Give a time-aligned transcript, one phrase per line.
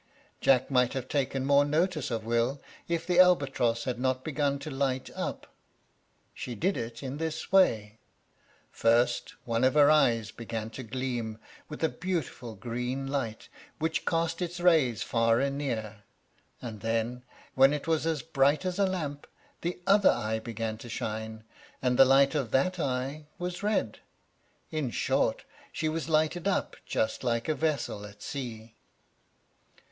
[0.39, 4.71] Jack might have taken more notice of Will, if the albatross had not begun to
[4.71, 5.53] light up.
[6.33, 7.99] She did it in this way.
[8.71, 11.37] First, one of her eyes began to gleam
[11.69, 15.97] with a beautiful green light, which cast its rays far and near,
[16.63, 17.21] and then,
[17.53, 19.27] when it was as bright as a lamp,
[19.61, 21.43] the other eye began to shine,
[21.79, 23.99] and the light of that eye was red.
[24.71, 28.73] In short, she was lighted up just like a vessel at sea.